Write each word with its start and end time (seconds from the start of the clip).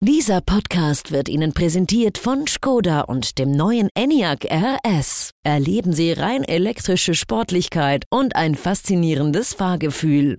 Dieser 0.00 0.40
Podcast 0.40 1.10
wird 1.10 1.28
Ihnen 1.28 1.52
präsentiert 1.52 2.18
von 2.18 2.46
Skoda 2.46 3.00
und 3.00 3.36
dem 3.36 3.50
neuen 3.50 3.88
Enyaq 3.96 4.44
RS. 4.44 5.32
Erleben 5.42 5.92
Sie 5.92 6.12
rein 6.12 6.44
elektrische 6.44 7.14
Sportlichkeit 7.14 8.04
und 8.08 8.36
ein 8.36 8.54
faszinierendes 8.54 9.54
Fahrgefühl. 9.54 10.38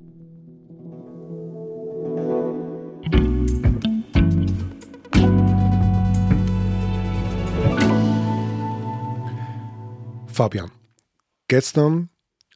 Fabian, 10.27 10.71
gestern 11.49 12.07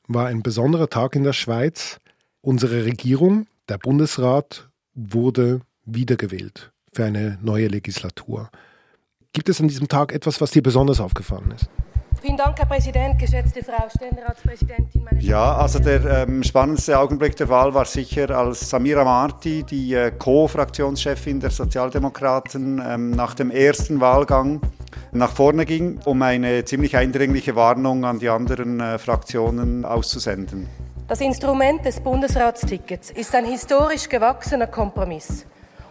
war 0.08 0.28
ein 0.28 0.42
besonderer 0.42 0.90
Tag 0.90 1.18
in 1.18 1.26
der 1.26 1.34
Schweiz. 1.34 2.00
Unsere 2.40 2.86
Regierung, 2.86 3.48
der 3.68 3.78
Bundesrat, 3.78 4.70
wurde 4.94 5.60
wiedergewählt 5.84 6.73
für 6.94 7.05
eine 7.05 7.38
neue 7.41 7.68
Legislatur. 7.68 8.50
Gibt 9.33 9.50
es 9.50 9.60
an 9.60 9.68
diesem 9.68 9.88
Tag 9.88 10.14
etwas, 10.14 10.39
was 10.42 10.52
dir 10.52 10.61
besonders 10.61 11.00
aufgefallen 11.00 11.52
ist? 11.56 11.68
Vielen 12.21 12.38
Dank, 12.38 12.57
Herr 12.57 12.68
Präsident, 12.68 13.19
geschätzte 13.19 13.61
Frau 13.64 13.89
Ständeratspräsidentin. 13.93 15.04
Meine 15.04 15.19
ja, 15.19 15.57
also 15.57 15.79
der 15.79 16.06
ähm, 16.06 16.42
spannendste 16.42 16.97
Augenblick 16.97 17.36
der 17.36 17.50
Wahl 17.50 17.74
war 17.74 17.83
sicher, 17.83 18.29
als 18.29 18.69
Samira 18.69 19.04
Marti, 19.04 19.64
die 19.64 19.93
äh, 19.93 20.11
Co-Fraktionschefin 20.11 21.42
der 21.42 21.50
Sozialdemokraten, 21.50 22.82
ähm, 22.86 23.11
nach 23.11 23.33
dem 23.33 23.52
ersten 23.52 24.00
Wahlgang 24.00 24.61
nach 25.11 25.32
vorne 25.32 25.66
ging, 25.66 26.00
um 26.05 26.21
eine 26.21 26.64
ziemlich 26.64 26.96
eindringliche 26.96 27.57
Warnung 27.57 28.05
an 28.05 28.19
die 28.19 28.30
anderen 28.30 28.80
äh, 28.80 28.97
Fraktionen 29.00 29.83
auszusenden. 29.83 30.69
Das 31.10 31.19
Instrument 31.19 31.83
des 31.83 32.00
Bundesratstickets 32.00 33.11
ist 33.11 33.36
ein 33.36 33.44
historisch 33.44 34.08
gewachsener 34.08 34.67
Kompromiss. 34.67 35.45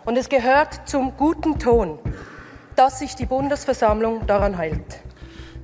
Und 0.05 0.17
es 0.17 0.29
gehört 0.29 0.89
zum 0.89 1.17
guten 1.17 1.59
Ton, 1.59 1.99
dass 2.77 2.99
sich 2.99 3.15
die 3.15 3.27
Bundesversammlung 3.27 4.27
daran 4.27 4.59
hält. 4.59 5.03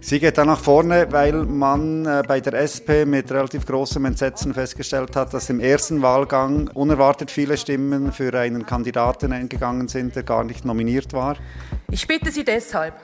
Sie 0.01 0.21
geht 0.21 0.39
dann 0.39 0.47
nach 0.47 0.61
vorne, 0.61 1.09
weil 1.11 1.33
man 1.33 2.07
äh, 2.07 2.23
bei 2.27 2.41
der 2.41 2.55
SP 2.55 3.03
mit 3.05 3.33
relativ 3.33 3.67
großem 3.67 4.05
Entsetzen 4.05 4.55
festgestellt 4.55 5.17
hat, 5.17 5.35
dass 5.35 5.51
im 5.51 5.59
ersten 5.59 6.03
Wahlgang 6.03 6.69
unerwartet 6.69 7.33
viele 7.33 7.57
Stimmen 7.57 8.13
für 8.13 8.33
einen 8.39 8.65
Kandidaten 8.65 9.33
eingegangen 9.33 9.89
sind, 9.89 10.15
der 10.15 10.23
gar 10.23 10.45
nicht 10.45 10.65
nominiert 10.65 11.13
war. 11.13 11.37
Ich 11.91 12.07
bitte 12.07 12.31
Sie 12.31 12.45
deshalb, 12.45 12.95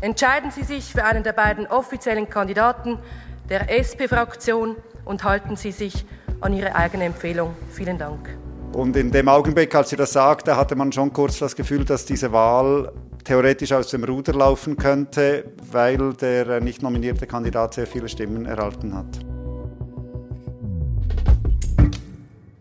entscheiden 0.00 0.52
Sie 0.52 0.62
sich 0.62 0.92
für 0.92 1.04
einen 1.04 1.24
der 1.24 1.32
beiden 1.32 1.66
offiziellen 1.66 2.30
Kandidaten 2.30 3.00
der 3.48 3.68
SP-Fraktion 3.68 4.76
und 5.04 5.24
halten 5.24 5.56
Sie 5.56 5.72
sich 5.72 6.06
an 6.40 6.52
Ihre 6.52 6.76
eigene 6.76 7.04
Empfehlung. 7.04 7.56
Vielen 7.72 7.98
Dank. 7.98 8.43
Und 8.74 8.96
in 8.96 9.12
dem 9.12 9.28
Augenblick, 9.28 9.72
als 9.74 9.90
sie 9.90 9.96
das 9.96 10.12
sagte, 10.12 10.56
hatte 10.56 10.74
man 10.74 10.90
schon 10.90 11.12
kurz 11.12 11.38
das 11.38 11.54
Gefühl, 11.54 11.84
dass 11.84 12.06
diese 12.06 12.32
Wahl 12.32 12.92
theoretisch 13.22 13.72
aus 13.72 13.88
dem 13.88 14.02
Ruder 14.02 14.34
laufen 14.34 14.76
könnte, 14.76 15.44
weil 15.70 16.12
der 16.14 16.60
nicht 16.60 16.82
nominierte 16.82 17.26
Kandidat 17.28 17.74
sehr 17.74 17.86
viele 17.86 18.08
Stimmen 18.08 18.46
erhalten 18.46 18.94
hat. 18.94 19.06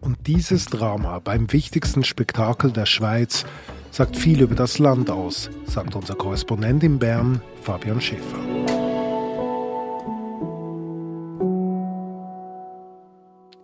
Und 0.02 0.28
dieses 0.28 0.66
Drama 0.66 1.18
beim 1.18 1.52
wichtigsten 1.52 2.04
Spektakel 2.04 2.72
der 2.72 2.86
Schweiz 2.86 3.44
sagt 3.90 4.16
viel 4.16 4.42
über 4.42 4.54
das 4.54 4.78
Land 4.78 5.10
aus, 5.10 5.50
sagt 5.66 5.96
unser 5.96 6.14
Korrespondent 6.14 6.84
in 6.84 7.00
Bern, 7.00 7.42
Fabian 7.64 8.00
Schäfer. 8.00 8.40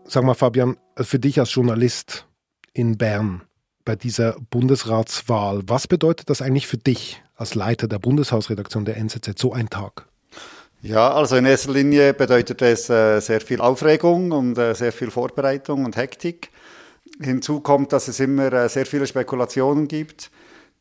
Sag 0.05 0.23
mal, 0.23 0.33
Fabian, 0.33 0.77
für 0.97 1.19
dich 1.19 1.39
als 1.39 1.53
Journalist, 1.53 2.25
in 2.79 2.97
Bern 2.97 3.41
bei 3.83 3.95
dieser 3.95 4.37
Bundesratswahl. 4.49 5.63
Was 5.67 5.87
bedeutet 5.87 6.29
das 6.29 6.41
eigentlich 6.41 6.67
für 6.67 6.77
dich 6.77 7.21
als 7.35 7.53
Leiter 7.53 7.87
der 7.87 7.99
Bundeshausredaktion 7.99 8.85
der 8.85 8.97
NZZ, 8.97 9.37
so 9.37 9.51
ein 9.51 9.69
Tag? 9.69 10.05
Ja, 10.81 11.11
also 11.11 11.35
in 11.35 11.45
erster 11.45 11.73
Linie 11.73 12.13
bedeutet 12.13 12.61
es 12.61 12.89
äh, 12.89 13.19
sehr 13.19 13.41
viel 13.41 13.59
Aufregung 13.59 14.31
und 14.31 14.57
äh, 14.57 14.73
sehr 14.75 14.93
viel 14.93 15.11
Vorbereitung 15.11 15.83
und 15.83 15.97
Hektik. 15.97 16.51
Hinzu 17.21 17.59
kommt, 17.59 17.91
dass 17.91 18.07
es 18.07 18.21
immer 18.21 18.53
äh, 18.53 18.69
sehr 18.69 18.85
viele 18.85 19.05
Spekulationen 19.05 19.89
gibt. 19.89 20.31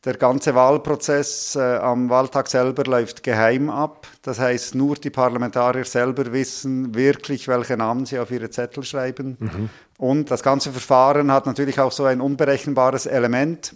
Der 0.05 0.15
ganze 0.15 0.55
Wahlprozess 0.55 1.57
äh, 1.57 1.59
am 1.59 2.09
Wahltag 2.09 2.47
selber 2.47 2.85
läuft 2.85 3.21
geheim 3.21 3.69
ab. 3.69 4.07
Das 4.21 4.39
heißt, 4.39 4.73
nur 4.75 4.95
die 4.95 5.09
Parlamentarier 5.09 5.83
selber 5.83 6.31
wissen 6.31 6.95
wirklich, 6.95 7.49
welche 7.49 7.75
Namen 7.75 8.05
sie 8.05 8.17
auf 8.17 8.31
ihre 8.31 8.49
Zettel 8.49 8.85
schreiben. 8.85 9.35
Mhm. 9.39 9.69
Und 9.97 10.31
das 10.31 10.41
ganze 10.41 10.71
Verfahren 10.71 11.33
hat 11.33 11.45
natürlich 11.45 11.81
auch 11.81 11.91
so 11.91 12.05
ein 12.05 12.21
unberechenbares 12.21 13.07
Element, 13.07 13.75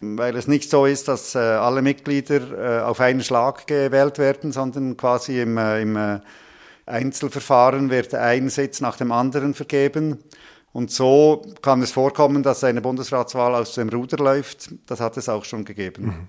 weil 0.00 0.34
es 0.34 0.48
nicht 0.48 0.68
so 0.68 0.84
ist, 0.84 1.06
dass 1.06 1.36
äh, 1.36 1.38
alle 1.38 1.80
Mitglieder 1.80 2.80
äh, 2.80 2.82
auf 2.82 2.98
einen 2.98 3.22
Schlag 3.22 3.68
gewählt 3.68 4.18
werden, 4.18 4.50
sondern 4.50 4.96
quasi 4.96 5.40
im, 5.40 5.58
äh, 5.58 5.80
im 5.80 5.96
äh, 5.96 6.18
Einzelverfahren 6.86 7.90
wird 7.90 8.14
ein 8.14 8.48
Sitz 8.48 8.80
nach 8.80 8.96
dem 8.96 9.12
anderen 9.12 9.54
vergeben. 9.54 10.18
Und 10.76 10.90
so 10.90 11.40
kann 11.62 11.80
es 11.80 11.92
vorkommen, 11.92 12.42
dass 12.42 12.62
eine 12.62 12.82
Bundesratswahl 12.82 13.54
aus 13.54 13.76
dem 13.76 13.88
Ruder 13.88 14.18
läuft. 14.18 14.74
Das 14.84 15.00
hat 15.00 15.16
es 15.16 15.26
auch 15.26 15.46
schon 15.46 15.64
gegeben. 15.64 16.04
Mhm. 16.04 16.28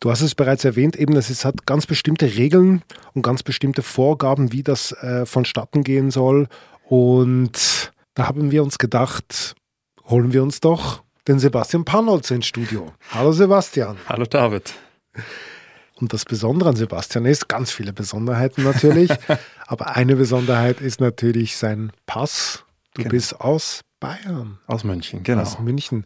Du 0.00 0.10
hast 0.10 0.20
es 0.20 0.34
bereits 0.34 0.66
erwähnt, 0.66 0.96
eben, 0.96 1.16
es 1.16 1.46
hat 1.46 1.64
ganz 1.64 1.86
bestimmte 1.86 2.26
Regeln 2.26 2.82
und 3.14 3.22
ganz 3.22 3.42
bestimmte 3.42 3.82
Vorgaben, 3.82 4.52
wie 4.52 4.62
das 4.62 4.92
äh, 4.92 5.24
vonstatten 5.24 5.82
gehen 5.82 6.10
soll. 6.10 6.48
Und 6.84 7.90
da 8.12 8.28
haben 8.28 8.50
wir 8.50 8.62
uns 8.62 8.76
gedacht, 8.76 9.54
holen 10.04 10.34
wir 10.34 10.42
uns 10.42 10.60
doch 10.60 11.02
den 11.26 11.38
Sebastian 11.38 11.86
Panholz 11.86 12.30
ins 12.30 12.44
Studio. 12.44 12.92
Hallo 13.14 13.32
Sebastian. 13.32 13.96
Hallo 14.10 14.26
David. 14.26 14.74
Und 15.94 16.12
das 16.12 16.26
Besondere 16.26 16.68
an 16.68 16.76
Sebastian 16.76 17.24
ist, 17.24 17.48
ganz 17.48 17.70
viele 17.70 17.94
Besonderheiten 17.94 18.62
natürlich, 18.62 19.10
aber 19.66 19.96
eine 19.96 20.16
Besonderheit 20.16 20.82
ist 20.82 21.00
natürlich 21.00 21.56
sein 21.56 21.92
Pass 22.04 22.66
Du 22.98 23.04
genau. 23.04 23.12
bist 23.12 23.40
aus 23.40 23.82
Bayern. 24.00 24.58
Aus 24.66 24.82
München, 24.82 25.22
genau. 25.22 25.42
Aus 25.42 25.60
München. 25.60 26.04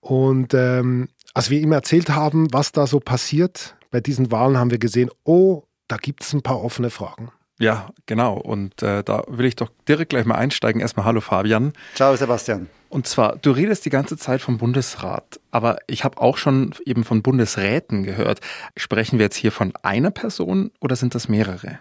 Und 0.00 0.54
ähm, 0.54 1.10
als 1.34 1.50
wir 1.50 1.60
ihm 1.60 1.72
erzählt 1.72 2.08
haben, 2.08 2.50
was 2.50 2.72
da 2.72 2.86
so 2.86 2.98
passiert 2.98 3.76
bei 3.90 4.00
diesen 4.00 4.30
Wahlen, 4.30 4.56
haben 4.56 4.70
wir 4.70 4.78
gesehen, 4.78 5.10
oh, 5.24 5.64
da 5.86 5.98
gibt 5.98 6.22
es 6.22 6.32
ein 6.32 6.40
paar 6.40 6.62
offene 6.64 6.88
Fragen. 6.88 7.30
Ja, 7.58 7.90
genau. 8.06 8.38
Und 8.38 8.82
äh, 8.82 9.04
da 9.04 9.22
will 9.28 9.44
ich 9.44 9.54
doch 9.54 9.70
direkt 9.86 10.10
gleich 10.10 10.24
mal 10.24 10.36
einsteigen. 10.36 10.80
Erstmal 10.80 11.04
hallo 11.04 11.20
Fabian. 11.20 11.74
Ciao 11.94 12.16
Sebastian. 12.16 12.70
Und 12.88 13.06
zwar, 13.06 13.36
du 13.36 13.50
redest 13.50 13.84
die 13.84 13.90
ganze 13.90 14.16
Zeit 14.16 14.40
vom 14.40 14.56
Bundesrat, 14.56 15.38
aber 15.50 15.76
ich 15.86 16.04
habe 16.04 16.18
auch 16.22 16.38
schon 16.38 16.74
eben 16.86 17.04
von 17.04 17.22
Bundesräten 17.22 18.02
gehört. 18.02 18.40
Sprechen 18.78 19.18
wir 19.18 19.26
jetzt 19.26 19.36
hier 19.36 19.52
von 19.52 19.74
einer 19.82 20.10
Person 20.10 20.70
oder 20.80 20.96
sind 20.96 21.14
das 21.14 21.28
mehrere? 21.28 21.80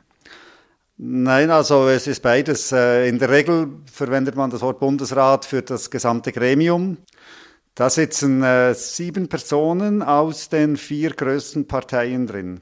Nein, 1.01 1.49
also 1.49 1.87
es 1.87 2.07
ist 2.07 2.21
beides. 2.21 2.73
Äh, 2.73 3.07
in 3.07 3.19
der 3.19 3.29
Regel 3.29 3.69
verwendet 3.89 4.35
man 4.35 4.49
das 4.49 4.59
Wort 4.59 4.79
Bundesrat 4.81 5.45
für 5.45 5.61
das 5.61 5.89
gesamte 5.89 6.33
Gremium. 6.33 6.97
Da 7.73 7.89
sitzen 7.89 8.43
äh, 8.43 8.73
sieben 8.73 9.29
Personen 9.29 10.03
aus 10.03 10.49
den 10.49 10.75
vier 10.75 11.11
größten 11.11 11.69
Parteien 11.69 12.27
drin. 12.27 12.59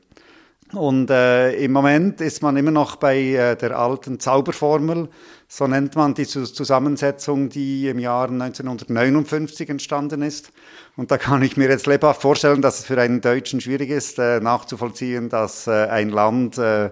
Und 0.74 1.10
äh, 1.10 1.54
im 1.54 1.72
Moment 1.72 2.22
ist 2.22 2.44
man 2.44 2.58
immer 2.58 2.72
noch 2.72 2.98
bei 2.98 3.18
äh, 3.18 3.56
der 3.56 3.80
alten 3.80 4.20
Zauberformel, 4.20 5.08
so 5.48 5.66
nennt 5.66 5.96
man 5.96 6.14
die 6.14 6.28
Zusammensetzung, 6.28 7.48
die 7.48 7.88
im 7.88 8.00
Jahr 8.00 8.30
1959 8.30 9.70
entstanden 9.70 10.22
ist. 10.22 10.52
Und 10.98 11.10
da 11.10 11.18
kann 11.18 11.42
ich 11.42 11.56
mir 11.56 11.70
jetzt 11.70 11.88
lebhaft 11.88 12.22
vorstellen, 12.22 12.62
dass 12.62 12.80
es 12.80 12.86
für 12.86 13.00
einen 13.00 13.22
Deutschen 13.22 13.62
schwierig 13.62 13.90
ist, 13.90 14.20
äh, 14.20 14.42
nachzuvollziehen, 14.42 15.30
dass 15.30 15.68
äh, 15.68 15.88
ein 15.88 16.10
Land 16.10 16.58
äh, 16.58 16.92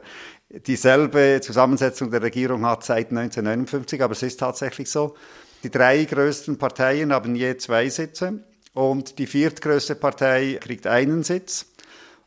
dieselbe 0.49 1.39
Zusammensetzung 1.41 2.11
der 2.11 2.21
Regierung 2.21 2.65
hat 2.65 2.83
seit 2.83 3.09
1959, 3.09 4.01
aber 4.01 4.13
es 4.13 4.23
ist 4.23 4.39
tatsächlich 4.39 4.89
so. 4.89 5.15
Die 5.63 5.71
drei 5.71 6.03
größten 6.03 6.57
Parteien 6.57 7.11
haben 7.11 7.35
je 7.35 7.57
zwei 7.57 7.89
Sitze 7.89 8.43
und 8.73 9.17
die 9.17 9.27
viertgrößte 9.27 9.95
Partei 9.95 10.59
kriegt 10.61 10.85
einen 10.85 11.23
Sitz. 11.23 11.65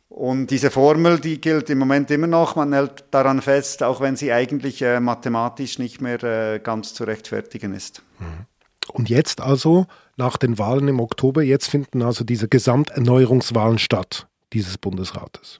Und 0.08 0.50
diese 0.50 0.70
Formel, 0.70 1.20
die 1.20 1.40
gilt 1.40 1.68
im 1.68 1.78
Moment 1.78 2.10
immer 2.10 2.26
noch. 2.26 2.56
Man 2.56 2.72
hält 2.72 3.04
daran 3.10 3.42
fest, 3.42 3.82
auch 3.82 4.00
wenn 4.00 4.16
sie 4.16 4.32
eigentlich 4.32 4.80
äh, 4.80 5.00
mathematisch 5.00 5.78
nicht 5.78 6.00
mehr 6.00 6.22
äh, 6.24 6.60
ganz 6.60 6.94
zu 6.94 7.04
rechtfertigen 7.04 7.74
ist. 7.74 8.02
Mhm. 8.18 8.46
Und 8.90 9.10
jetzt 9.10 9.42
also, 9.42 9.86
nach 10.16 10.38
den 10.38 10.58
Wahlen 10.58 10.88
im 10.88 10.98
Oktober, 10.98 11.42
jetzt 11.42 11.68
finden 11.68 12.00
also 12.00 12.24
diese 12.24 12.48
Gesamterneuerungswahlen 12.48 13.78
statt, 13.78 14.26
dieses 14.54 14.78
Bundesrates. 14.78 15.58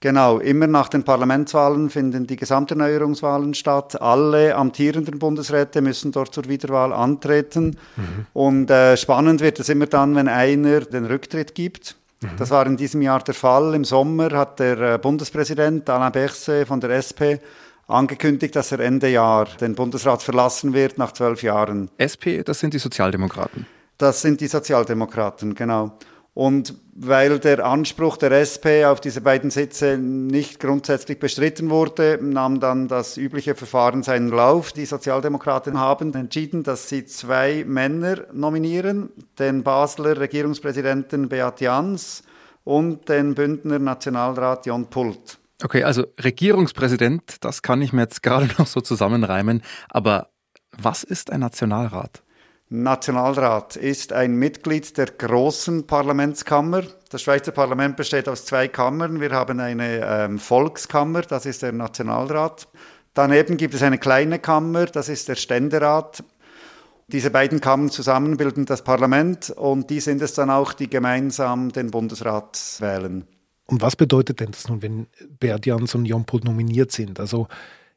Genau, 0.00 0.38
immer 0.38 0.68
nach 0.68 0.88
den 0.88 1.02
Parlamentswahlen 1.02 1.90
finden 1.90 2.26
die 2.28 2.36
Gesamterneuerungswahlen 2.36 3.54
statt. 3.54 4.00
Alle 4.00 4.54
amtierenden 4.54 5.18
Bundesräte 5.18 5.80
müssen 5.82 6.12
dort 6.12 6.32
zur 6.32 6.48
Wiederwahl 6.48 6.92
antreten. 6.92 7.76
Mhm. 7.96 8.26
Und 8.32 8.70
äh, 8.70 8.96
spannend 8.96 9.40
wird 9.40 9.58
es 9.58 9.68
immer 9.68 9.86
dann, 9.86 10.14
wenn 10.14 10.28
einer 10.28 10.80
den 10.82 11.04
Rücktritt 11.06 11.56
gibt. 11.56 11.96
Mhm. 12.20 12.28
Das 12.38 12.50
war 12.50 12.64
in 12.66 12.76
diesem 12.76 13.02
Jahr 13.02 13.24
der 13.24 13.34
Fall. 13.34 13.74
Im 13.74 13.84
Sommer 13.84 14.30
hat 14.30 14.60
der 14.60 14.78
äh, 14.78 14.98
Bundespräsident 14.98 15.90
Alain 15.90 16.12
Berset 16.12 16.68
von 16.68 16.80
der 16.80 16.90
SP 16.94 17.42
angekündigt, 17.88 18.54
dass 18.54 18.70
er 18.70 18.78
Ende 18.80 19.08
Jahr 19.08 19.46
den 19.60 19.74
Bundesrat 19.74 20.22
verlassen 20.22 20.74
wird 20.74 20.98
nach 20.98 21.12
zwölf 21.12 21.42
Jahren. 21.42 21.90
SP, 21.98 22.44
das 22.44 22.60
sind 22.60 22.72
die 22.72 22.78
Sozialdemokraten. 22.78 23.66
Das 23.96 24.22
sind 24.22 24.40
die 24.40 24.46
Sozialdemokraten, 24.46 25.56
genau. 25.56 25.98
Und 26.38 26.74
weil 26.94 27.40
der 27.40 27.66
Anspruch 27.66 28.16
der 28.16 28.30
SP 28.30 28.86
auf 28.86 29.00
diese 29.00 29.22
beiden 29.22 29.50
Sitze 29.50 29.98
nicht 29.98 30.60
grundsätzlich 30.60 31.18
bestritten 31.18 31.68
wurde, 31.68 32.20
nahm 32.22 32.60
dann 32.60 32.86
das 32.86 33.16
übliche 33.16 33.56
Verfahren 33.56 34.04
seinen 34.04 34.28
Lauf. 34.28 34.70
Die 34.70 34.86
Sozialdemokraten 34.86 35.80
haben 35.80 36.14
entschieden, 36.14 36.62
dass 36.62 36.88
sie 36.88 37.04
zwei 37.06 37.64
Männer 37.66 38.18
nominieren, 38.32 39.10
den 39.40 39.64
Basler 39.64 40.20
Regierungspräsidenten 40.20 41.28
Beat 41.28 41.60
Jans 41.60 42.22
und 42.62 43.08
den 43.08 43.34
Bündner 43.34 43.80
Nationalrat 43.80 44.64
Jon 44.64 44.88
Pult. 44.88 45.40
Okay, 45.64 45.82
also 45.82 46.04
Regierungspräsident, 46.22 47.44
das 47.44 47.62
kann 47.62 47.82
ich 47.82 47.92
mir 47.92 48.02
jetzt 48.02 48.22
gerade 48.22 48.46
noch 48.58 48.68
so 48.68 48.80
zusammenreimen, 48.80 49.60
aber 49.88 50.28
was 50.70 51.02
ist 51.02 51.32
ein 51.32 51.40
Nationalrat? 51.40 52.22
Nationalrat 52.70 53.76
ist 53.76 54.12
ein 54.12 54.34
Mitglied 54.34 54.98
der 54.98 55.06
großen 55.06 55.86
Parlamentskammer. 55.86 56.82
Das 57.08 57.22
Schweizer 57.22 57.50
Parlament 57.50 57.96
besteht 57.96 58.28
aus 58.28 58.44
zwei 58.44 58.68
Kammern. 58.68 59.22
Wir 59.22 59.30
haben 59.30 59.58
eine 59.58 60.00
ähm, 60.04 60.38
Volkskammer, 60.38 61.22
das 61.22 61.46
ist 61.46 61.62
der 61.62 61.72
Nationalrat. 61.72 62.68
Daneben 63.14 63.56
gibt 63.56 63.72
es 63.72 63.82
eine 63.82 63.96
kleine 63.96 64.38
Kammer, 64.38 64.84
das 64.84 65.08
ist 65.08 65.28
der 65.28 65.36
Ständerat. 65.36 66.22
Diese 67.06 67.30
beiden 67.30 67.62
Kammern 67.62 67.88
zusammen 67.88 68.36
bilden 68.36 68.66
das 68.66 68.84
Parlament 68.84 69.48
und 69.48 69.88
die 69.88 70.00
sind 70.00 70.20
es 70.20 70.34
dann 70.34 70.50
auch, 70.50 70.74
die 70.74 70.90
gemeinsam 70.90 71.72
den 71.72 71.90
Bundesrat 71.90 72.76
wählen. 72.80 73.26
Und 73.64 73.80
was 73.80 73.96
bedeutet 73.96 74.40
denn 74.40 74.50
das 74.50 74.68
nun, 74.68 74.82
wenn 74.82 75.06
Bert 75.40 75.64
Jans 75.64 75.94
und 75.94 76.04
Jon 76.04 76.26
Pult 76.26 76.44
nominiert 76.44 76.92
sind? 76.92 77.18
Also 77.18 77.48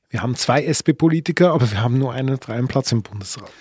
wir 0.09 0.23
haben 0.23 0.35
zwei 0.35 0.63
SP-Politiker, 0.63 1.51
aber 1.51 1.69
wir 1.71 1.81
haben 1.81 1.97
nur 1.97 2.13
einen 2.13 2.39
freien 2.39 2.69
Platz 2.69 2.93
im 2.93 3.03
Bundesrat. 3.03 3.51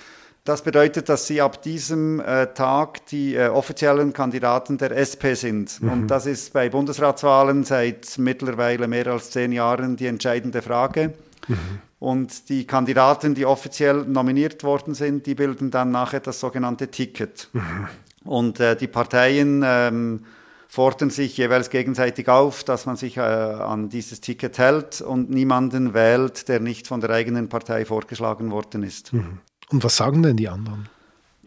Das 0.45 0.63
bedeutet, 0.63 1.09
dass 1.09 1.27
sie 1.27 1.41
ab 1.43 1.63
diesem 1.63 2.19
äh, 2.21 2.47
Tag 2.55 3.05
die 3.07 3.35
äh, 3.35 3.49
offiziellen 3.49 4.13
Kandidaten 4.13 4.79
der 4.79 4.97
SP 4.97 5.37
sind. 5.37 5.83
Mhm. 5.83 5.91
Und 5.91 6.07
das 6.09 6.27
ist 6.27 6.53
bei 6.53 6.71
Bundesratswahlen 6.71 7.65
seit 7.65 8.17
mittlerweile 8.19 8.89
mehr 8.89 9.07
als 9.09 9.31
zehn 9.31 9.53
Jahren 9.53 9.97
die 9.97 10.07
entscheidende 10.07 10.63
Frage. 10.63 11.13
Mhm. 11.47 11.57
Und 11.99 12.49
die 12.49 12.67
Kandidaten, 12.67 13.35
die 13.35 13.45
offiziell 13.45 14.05
nominiert 14.07 14.65
worden 14.65 14.95
sind, 14.95 15.27
die 15.27 15.35
bilden 15.35 15.71
dann 15.71 15.91
nachher 15.91 16.21
das 16.21 16.41
sogenannte 16.41 16.89
Ticket. 16.89 17.51
Mhm. 17.53 17.89
Und 18.25 18.61
äh, 18.61 18.77
die 18.77 18.89
Parteien 18.89 19.63
ähm, 19.65 20.25
fordern 20.69 21.11
sich 21.11 21.37
jeweils 21.37 21.69
gegenseitig 21.69 22.29
auf, 22.29 22.65
dass 22.65 22.87
man 22.87 22.97
sich 22.97 23.19
äh, 23.19 23.21
an 23.21 23.91
dieses 23.91 24.23
Ticket 24.23 24.57
hält 24.57 25.03
und 25.03 25.29
niemanden 25.29 25.93
wählt, 25.93 26.49
der 26.49 26.61
nicht 26.61 26.87
von 26.87 27.03
der 27.03 27.11
eigenen 27.11 27.51
Partei 27.51 27.85
vorgeschlagen 27.85 28.51
worden 28.51 28.83
ist. 28.83 29.13
Mhm. 29.13 29.41
Und 29.71 29.85
was 29.85 29.97
sagen 29.97 30.23
denn 30.23 30.37
die 30.37 30.49
anderen? 30.49 30.89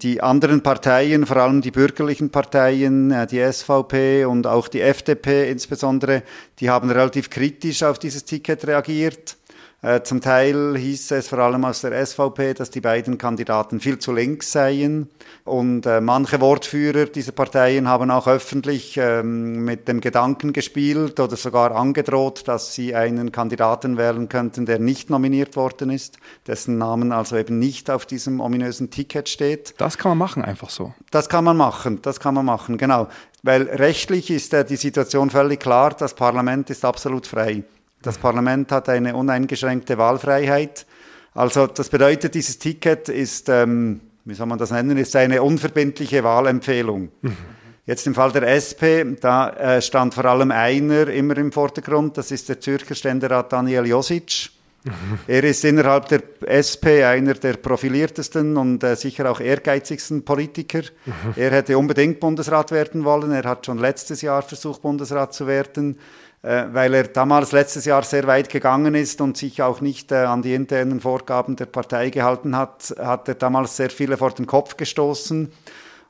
Die 0.02 0.22
anderen 0.22 0.64
Parteien, 0.64 1.25
vor 1.25 1.38
allem 1.38 1.62
die 1.62 1.72
bürgerlichen 1.72 2.30
Parteien, 2.30 3.12
äh, 3.12 3.28
die 3.28 3.40
SVP 3.40 4.25
und 4.25 4.48
auch 4.48 4.68
die 4.68 4.81
FDP 4.81 5.50
insbesondere, 5.50 6.24
die 6.60 6.70
haben 6.70 6.90
relativ 6.90 7.30
kritisch 7.30 7.84
auf 7.84 8.00
dieses 8.00 8.25
Ticket 8.25 8.66
reagiert. 8.68 9.38
Äh, 9.84 10.02
zum 10.04 10.22
Teil 10.22 10.78
hieß 10.78 11.12
es 11.12 11.28
vor 11.28 11.40
allem 11.40 11.66
aus 11.66 11.82
der 11.82 12.06
SVP, 12.06 12.54
dass 12.54 12.70
die 12.70 12.80
beiden 12.80 13.18
Kandidaten 13.18 13.82
viel 13.82 14.00
zu 14.00 14.14
links 14.14 14.54
seien. 14.54 15.10
Und 15.44 15.86
äh, 15.86 16.00
manche 16.00 16.40
Wortführer 16.40 17.06
dieser 17.06 17.34
Parteien 17.34 17.90
haben 17.90 18.10
auch 18.10 18.28
öffentlich 18.28 18.96
ähm, 18.98 19.66
mit 19.66 19.90
dem 19.90 20.00
Gedanken 20.00 20.54
gespielt 20.54 21.20
oder 21.20 21.36
sogar 21.36 21.76
angedroht, 21.76 22.48
dass 22.48 22.74
sie 22.74 22.96
einen 22.96 23.34
Kandidaten 23.34 23.98
wählen 23.98 24.30
könnten, 24.30 24.66
der 24.66 24.80
nicht 24.80 25.10
nominiert 25.10 25.58
worden 25.58 25.90
ist, 25.90 26.18
dessen 26.48 26.78
Namen 26.78 27.12
also 27.12 27.36
eben 27.36 27.60
nicht 27.60 27.92
auf 27.92 28.06
diesem 28.06 28.40
ominösen 28.40 28.90
Ticket 28.90 29.28
steht. 29.28 29.74
Das 29.80 29.98
kann 29.98 30.12
man 30.12 30.18
machen, 30.18 30.46
einfach 30.46 30.70
so. 30.70 30.94
Das 31.12 31.28
kann 31.28 31.44
man 31.44 31.58
machen, 31.58 32.02
das 32.02 32.22
kann 32.22 32.36
man 32.36 32.46
machen, 32.46 32.78
genau. 32.78 33.10
Weil 33.42 33.64
rechtlich 33.64 34.32
ist 34.32 34.54
äh, 34.54 34.64
die 34.64 34.78
Situation 34.78 35.30
völlig 35.30 35.60
klar, 35.60 35.94
das 35.94 36.14
Parlament 36.14 36.70
ist 36.70 36.86
absolut 36.86 37.28
frei. 37.28 37.64
Das 38.04 38.18
Parlament 38.18 38.72
hat 38.72 38.90
eine 38.90 39.16
uneingeschränkte 39.16 39.98
Wahlfreiheit. 39.98 40.86
Also 41.34 41.68
das 41.68 41.90
bedeutet, 41.90 42.36
dieses 42.36 42.60
Ticket 42.60 43.10
ist, 43.10 43.50
ähm, 43.50 44.02
wie 44.26 44.34
soll 44.34 44.46
man 44.46 44.60
das 44.60 44.72
nennen, 44.72 44.98
ist 44.98 45.16
eine 45.16 45.42
unverbindliche 45.42 46.24
Wahlempfehlung. 46.24 47.10
Mhm. 47.22 47.38
Jetzt 47.86 48.06
im 48.06 48.14
Fall 48.14 48.32
der 48.32 48.44
SP, 48.48 49.04
da 49.20 49.50
äh, 49.50 49.82
stand 49.82 50.14
vor 50.14 50.26
allem 50.26 50.52
einer 50.52 51.08
immer 51.08 51.38
im 51.38 51.52
Vordergrund, 51.52 52.18
das 52.18 52.32
ist 52.32 52.50
der 52.50 52.60
Zürcher 52.60 52.94
Ständerat 52.94 53.52
Daniel 53.52 53.86
Josic. 53.86 54.52
Mhm. 54.84 55.20
Er 55.28 55.44
ist 55.46 55.64
innerhalb 55.64 56.10
der 56.10 56.22
SP 56.44 57.04
einer 57.06 57.36
der 57.36 57.54
profiliertesten 57.54 58.58
und 58.58 58.84
äh, 58.84 58.98
sicher 58.98 59.32
auch 59.32 59.40
ehrgeizigsten 59.40 60.24
Politiker. 60.24 60.82
Mhm. 61.06 61.14
Er 61.38 61.52
hätte 61.52 61.78
unbedingt 61.78 62.20
Bundesrat 62.20 62.72
werden 62.72 63.06
wollen. 63.06 63.32
Er 63.32 63.44
hat 63.44 63.66
schon 63.66 63.80
letztes 63.80 64.22
Jahr 64.22 64.42
versucht, 64.42 64.82
Bundesrat 64.82 65.34
zu 65.34 65.48
werden. 65.48 65.98
Äh, 66.44 66.66
weil 66.74 66.94
er 66.94 67.07
damals 67.07 67.54
letztes 67.54 67.86
Jahr 67.86 68.04
sehr 68.04 68.28
weit 68.28 68.50
gegangen 68.50 68.95
ist 68.95 69.22
und 69.22 69.38
sich 69.38 69.62
auch 69.62 69.80
nicht 69.80 70.12
äh, 70.12 70.16
an 70.16 70.42
die 70.42 70.54
internen 70.54 71.00
Vorgaben 71.00 71.56
der 71.56 71.68
Partei 71.68 72.10
gehalten 72.10 72.57
hat, 72.57 72.94
hat 73.00 73.30
er 73.30 73.36
damals 73.36 73.78
sehr 73.78 73.90
viele 73.90 74.18
vor 74.18 74.31
den 74.31 74.45
Kopf 74.45 74.75
gestoßen. 74.75 75.54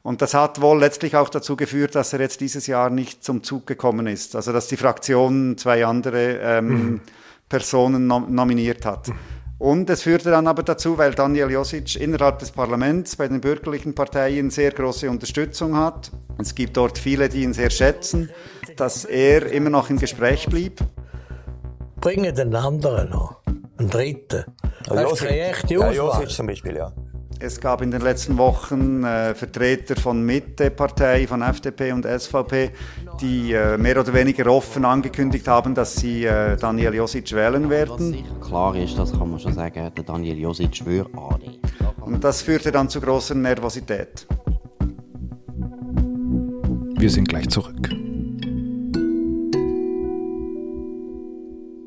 Und 0.02 0.22
das 0.24 0.34
hat 0.34 0.60
wohl 0.60 0.80
letztlich 0.80 1.16
auch 1.16 1.30
dazu 1.30 1.56
geführt, 1.56 1.94
dass 1.94 2.14
er 2.14 2.20
jetzt 2.20 2.42
dieses 2.42 2.66
Jahr 2.66 2.90
nicht 2.90 3.24
zum 3.24 3.44
Zug 3.44 3.68
gekommen 3.68 4.08
ist. 4.08 4.36
Also 4.36 4.52
dass 4.52 4.68
die 4.68 4.76
Fraktion 4.76 5.56
zwei 5.58 5.86
andere 5.86 6.40
ähm, 6.42 6.68
mhm. 6.68 7.02
Personen 7.48 8.08
nom 8.08 8.34
nominiert 8.34 8.88
hat. 8.88 9.12
Und 9.64 9.90
es 9.90 10.02
führte 10.02 10.30
dann 10.30 10.48
aber 10.48 10.62
dazu, 10.62 10.98
weil 10.98 11.14
Daniel 11.14 11.50
Josic 11.50 11.96
innerhalb 11.96 12.38
des 12.40 12.52
Parlaments 12.52 13.16
bei 13.16 13.30
den 13.30 13.40
bürgerlichen 13.40 13.96
Parteien 13.96 14.50
sehr 14.50 14.72
große 14.72 15.10
Unterstützung 15.10 15.78
hat. 15.78 16.12
Es 16.38 16.54
gibt 16.54 16.76
dort 16.76 16.98
viele, 16.98 17.30
die 17.30 17.44
ihn 17.44 17.54
sehr 17.54 17.70
schätzen, 17.70 18.30
dass 18.76 19.06
er 19.06 19.50
immer 19.54 19.70
noch 19.70 19.90
im 19.90 20.00
Gespräch 20.00 20.48
blieb. 20.48 20.82
Bringen 22.02 22.36
den 22.36 22.54
anderen 22.54 23.12
noch, 23.12 23.38
einen 23.78 23.90
dritten. 23.90 24.44
Das 24.86 25.14
ist 25.14 25.20
keine 25.20 25.40
echte 25.40 25.78
Auswahl. 25.78 25.96
Ja, 25.96 26.04
Josic 26.04 26.30
zum 26.32 26.48
Beispiel, 26.48 26.76
ja. 26.76 26.92
Es 27.46 27.60
gab 27.60 27.82
in 27.82 27.92
den 27.92 28.00
letzten 28.00 28.38
Wochen 28.38 29.04
äh, 29.04 29.36
Vertreter 29.36 29.98
von 29.98 30.26
Mitte-Partei, 30.26 31.28
von 31.28 31.42
FDP 31.42 31.92
und 31.92 32.06
SVP, 32.06 32.72
die 33.20 33.52
äh, 33.52 33.78
mehr 33.78 34.00
oder 34.00 34.14
weniger 34.14 34.50
offen 34.50 34.86
angekündigt 34.86 35.46
haben, 35.50 35.76
dass 35.76 35.98
sie 35.98 36.24
äh, 36.24 36.56
Daniel 36.56 36.94
Josic 36.94 37.34
wählen 37.34 37.70
werden. 37.70 38.24
Klar 38.40 38.78
ist, 38.78 38.98
das 38.98 39.12
kann 39.12 39.30
man 39.30 39.42
schon 39.42 39.52
sagen, 39.52 39.92
der 39.94 40.04
Daniel 40.06 40.38
Josic 40.38 40.86
würde 40.86 41.10
annehmen. 41.18 41.60
Und 42.00 42.24
das 42.24 42.42
führte 42.42 42.72
dann 42.72 42.88
zu 42.88 43.02
großer 43.02 43.36
Nervosität. 43.36 44.26
Wir 46.98 47.10
sind 47.10 47.28
gleich 47.28 47.50
zurück. 47.50 48.03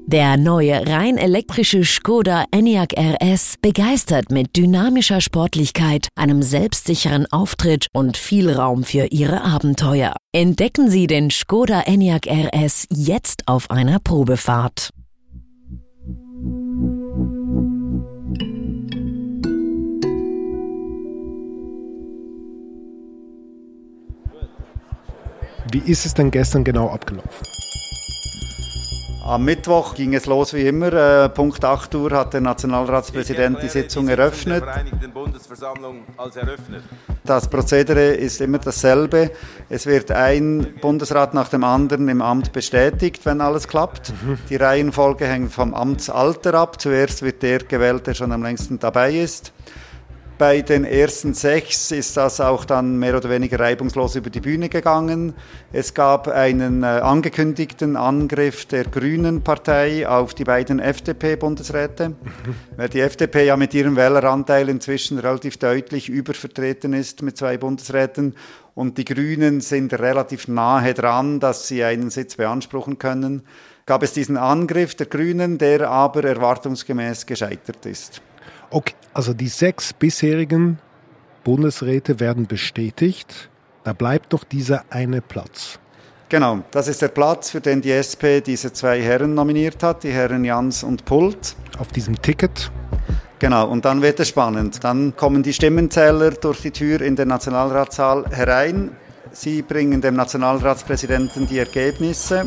Der 0.09 0.37
neue 0.37 0.87
rein 0.87 1.19
elektrische 1.19 1.85
Skoda 1.85 2.45
Enyaq 2.53 2.95
RS 2.97 3.57
begeistert 3.61 4.31
mit 4.31 4.57
dynamischer 4.57 5.21
Sportlichkeit, 5.21 6.07
einem 6.15 6.43
selbstsicheren 6.43 7.27
Auftritt 7.33 7.89
und 7.93 8.17
viel 8.17 8.53
Raum 8.53 8.85
für 8.85 9.07
Ihre 9.07 9.43
Abenteuer. 9.43 10.15
Entdecken 10.33 10.91
Sie 10.91 11.09
den 11.09 11.33
Skoda 11.33 11.81
Enyaq 11.81 12.29
RS 12.29 12.87
jetzt 12.89 13.49
auf 13.49 13.69
einer 13.73 13.99
Probefahrt. 13.99 14.91
Wie 25.73 25.91
ist 25.91 26.07
es 26.07 26.15
denn 26.15 26.31
gestern 26.31 26.63
genau 26.63 26.91
abgelaufen? 26.91 27.56
Am 29.27 29.45
Mittwoch 29.45 29.95
ging 29.95 30.15
es 30.15 30.27
los 30.27 30.55
wie 30.55 30.69
immer. 30.69 30.93
Äh, 30.93 31.29
Punkt 31.31 31.65
8 31.65 31.93
Uhr 31.97 32.13
hat 32.13 32.33
der 32.33 32.41
Nationalratspräsident 32.41 33.61
die 33.61 33.69
Sitzung 33.69 34.07
eröffnet. 34.07 34.63
Das 37.25 37.51
Prozedere 37.51 38.13
ist 38.13 38.41
immer 38.41 38.59
dasselbe. 38.59 39.33
Es 39.69 39.87
wird 39.87 40.13
ein 40.13 40.75
Bundesrat 40.81 41.35
nach 41.35 41.49
dem 41.49 41.65
anderen 41.65 42.09
im 42.09 42.23
Amt 42.23 42.53
bestätigt, 42.53 43.27
wenn 43.27 43.41
alles 43.41 43.67
klappt. 43.67 44.11
Mhm. 44.11 44.39
Die 44.49 44.57
Reihenfolge 44.57 45.27
hängt 45.27 45.53
vom 45.53 45.75
Amtsalter 45.75 46.55
ab. 46.55 46.81
Zuerst 46.81 47.23
wird 47.23 47.43
der 47.43 47.59
gewählt, 47.59 48.07
der 48.07 48.15
schon 48.15 48.31
am 48.31 48.45
längsten 48.45 48.79
dabei 48.79 49.13
ist. 49.13 49.53
Bei 50.39 50.61
den 50.61 50.85
ersten 50.85 51.33
sechs 51.33 51.91
ist 51.91 52.15
das 52.19 52.43
auch 52.43 52.67
dann 52.67 52.99
mehr 52.99 53.17
oder 53.17 53.31
weniger 53.31 53.59
reibungslos 53.59 54.17
über 54.17 54.29
die 54.29 54.43
Bühne 54.43 54.69
gegangen. 54.69 55.33
Es 55.73 55.95
gab 55.95 56.29
einen 56.29 56.83
äh, 56.83 56.87
angekündigten 56.87 57.97
Angriff 57.97 58.67
der 58.67 58.85
Grünen 58.85 59.43
Partei 59.43 60.07
auf 60.07 60.35
die 60.35 60.45
beiden 60.45 60.79
FDP-Bundesräte, 60.79 62.11
mhm. 62.11 62.17
weil 62.77 62.91
die 62.91 63.01
FDP 63.01 63.47
ja 63.47 63.57
mit 63.57 63.73
ihrem 63.73 63.97
Wähleranteil 63.97 64.69
inzwischen 64.69 65.19
relativ 65.19 65.57
deutlich 65.57 66.11
übervertreten 66.11 66.93
ist 66.93 67.23
mit 67.23 67.39
zwei 67.39 67.57
Bundesräten 67.57 68.35
und 68.75 68.99
die 68.99 69.07
Grünen 69.07 69.63
sind 69.63 69.95
relativ 69.95 70.49
nahe 70.49 70.93
dran, 70.93 71.41
dass 71.41 71.67
sie 71.67 71.83
einen 71.83 72.11
Sitz 72.11 72.37
beanspruchen 72.37 72.99
können. 72.99 73.41
Gab 73.87 74.03
es 74.03 74.13
diesen 74.13 74.37
Angriff 74.37 74.95
der 74.97 75.07
Grünen, 75.07 75.57
der 75.57 75.89
aber 75.89 76.25
erwartungsgemäß 76.25 77.25
gescheitert 77.25 77.87
ist. 77.87 78.21
Okay, 78.71 78.95
also 79.15 79.33
die 79.33 79.49
sechs 79.49 79.93
bisherigen 79.93 80.79
Bundesräte 81.45 82.21
werden 82.21 82.47
bestätigt. 82.47 83.49
Da 83.85 83.93
bleibt 83.93 84.33
doch 84.33 84.45
dieser 84.45 84.85
eine 84.91 85.21
Platz. 85.21 85.79
Genau, 86.29 86.65
das 86.73 86.89
ist 86.89 87.03
der 87.03 87.09
Platz, 87.09 87.51
für 87.51 87.61
den 87.61 87.81
die 87.81 87.93
SP 87.95 88.43
diese 88.45 88.73
zwei 88.73 89.01
Herren 89.01 89.35
nominiert 89.35 89.81
hat, 89.85 90.03
die 90.03 90.11
Herren 90.11 90.45
Jans 90.45 90.83
und 90.83 91.05
Pult. 91.05 91.55
Auf 91.79 91.89
diesem 91.89 92.21
Ticket. 92.21 92.73
Genau, 93.39 93.69
und 93.69 93.85
dann 93.85 94.03
wird 94.03 94.19
es 94.19 94.29
spannend. 94.29 94.83
Dann 94.83 95.15
kommen 95.15 95.45
die 95.45 95.53
Stimmenzähler 95.53 96.33
durch 96.33 96.63
die 96.63 96.73
Tür 96.73 97.01
in 97.01 97.15
den 97.15 97.29
Nationalratssaal 97.29 98.25
herein. 98.31 98.91
Sie 99.31 99.63
bringen 99.63 100.01
dem 100.01 100.17
Nationalratspräsidenten 100.17 101.47
die 101.47 101.59
Ergebnisse. 101.59 102.47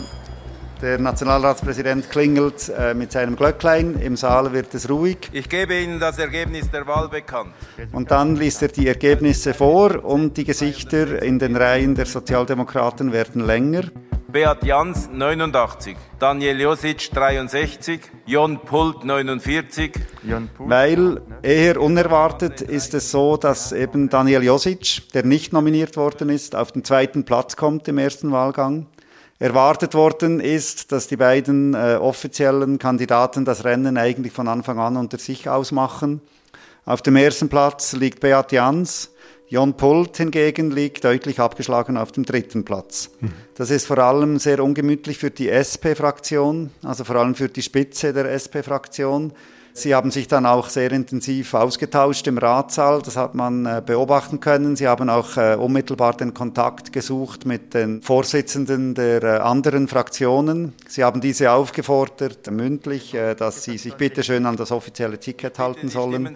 Der 0.82 0.98
Nationalratspräsident 0.98 2.10
klingelt 2.10 2.70
äh, 2.70 2.94
mit 2.94 3.12
seinem 3.12 3.36
Glöcklein. 3.36 4.00
Im 4.00 4.16
Saal 4.16 4.54
wird 4.54 4.74
es 4.74 4.90
ruhig. 4.90 5.18
Ich 5.34 5.50
gebe 5.50 5.78
Ihnen 5.78 6.00
das 6.00 6.20
Ergebnis 6.20 6.72
der 6.72 6.88
Wahl 6.88 7.10
bekannt. 7.10 7.54
Und 7.92 8.12
dann 8.12 8.38
liest 8.38 8.62
er 8.62 8.70
die 8.70 8.88
Ergebnisse 8.88 9.54
vor 9.54 10.06
und 10.06 10.38
die 10.38 10.46
Gesichter 10.46 11.22
in 11.22 11.38
den 11.38 11.58
Reihen 11.58 11.96
der 11.96 12.06
Sozialdemokraten 12.06 13.12
werden 13.12 13.46
länger. 13.46 13.84
Beat 14.32 14.64
Jans 14.64 15.10
89, 15.12 15.98
Daniel 16.18 16.62
Josic 16.62 17.12
63, 17.12 18.00
Jon 18.28 18.60
Pult 18.60 19.04
49. 19.04 19.92
Weil 20.60 21.20
eher 21.42 21.82
unerwartet 21.82 22.62
ist 22.62 22.94
es 22.94 23.12
so, 23.12 23.36
dass 23.36 23.72
eben 23.72 24.08
Daniel 24.08 24.44
Josic, 24.44 25.12
der 25.14 25.26
nicht 25.26 25.52
nominiert 25.52 25.98
worden 25.98 26.30
ist, 26.30 26.56
auf 26.56 26.72
den 26.72 26.86
zweiten 26.86 27.26
Platz 27.26 27.58
kommt 27.58 27.88
im 27.88 27.98
ersten 27.98 28.32
Wahlgang. 28.32 28.86
Erwartet 29.40 29.94
worden 29.94 30.42
ist, 30.42 30.92
dass 30.92 31.08
die 31.08 31.16
beiden 31.16 31.74
äh, 31.74 31.96
offiziellen 31.96 32.78
Kandidaten 32.78 33.46
das 33.46 33.64
Rennen 33.64 33.98
eigentlich 33.98 34.34
von 34.34 34.50
Anfang 34.50 34.80
an 34.80 34.98
unter 34.98 35.18
sich 35.18 35.48
ausmachen. 35.48 36.20
Auf 36.84 37.02
dem 37.02 37.16
ersten 37.16 37.48
Platz 37.48 37.94
liegt 37.94 38.20
Beat 38.20 38.52
Jans. 38.52 39.12
Jon 39.48 39.76
Pult 39.76 40.18
hingegen 40.18 40.72
liegt 40.72 41.06
deutlich 41.06 41.40
abgeschlagen 41.40 41.98
auf 41.98 42.12
dem 42.12 42.26
dritten 42.26 42.66
Platz. 42.66 43.12
Mhm. 43.22 43.32
Das 43.56 43.70
ist 43.72 43.88
vor 43.88 43.98
allem 44.00 44.40
sehr 44.40 44.64
ungemütlich 44.64 45.18
für 45.18 45.32
die 45.32 45.50
SP-Fraktion, 45.50 46.72
also 46.84 47.06
vor 47.06 47.16
allem 47.16 47.34
für 47.34 47.48
die 47.48 47.62
Spitze 47.62 48.12
der 48.12 48.30
SP-Fraktion. 48.30 49.32
Sie 49.82 49.96
haben 49.96 50.12
sich 50.12 50.28
dann 50.28 50.46
auch 50.46 50.68
sehr 50.70 50.92
intensiv 50.92 51.54
ausgetauscht 51.54 52.28
im 52.28 52.38
Ratssaal, 52.38 53.02
das 53.02 53.16
hat 53.16 53.34
man 53.34 53.66
äh, 53.66 53.82
beobachten 53.86 54.40
können. 54.40 54.76
Sie 54.76 54.88
haben 54.88 55.10
auch 55.10 55.38
äh, 55.38 55.56
unmittelbar 55.56 56.18
den 56.18 56.34
Kontakt 56.34 56.92
gesucht 56.92 57.46
mit 57.46 57.74
den 57.74 58.02
Vorsitzenden 58.02 58.94
der 58.94 59.24
äh, 59.24 59.38
anderen 59.38 59.88
Fraktionen. 59.88 60.74
Sie 60.88 61.04
haben 61.04 61.22
diese 61.22 61.52
aufgefordert, 61.52 62.52
mündlich, 62.52 63.16
dass 63.38 63.64
sie 63.64 63.78
sich 63.78 63.96
bitte 63.96 64.24
schön 64.24 64.46
an 64.46 64.58
das 64.58 64.72
offizielle 64.72 65.20
Ticket 65.20 65.58
halten 65.60 65.88
sollen. 65.88 66.36